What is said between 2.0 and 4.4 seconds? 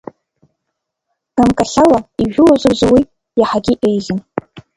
ижәылоз рзы уи иаҳагьы еиӷьын…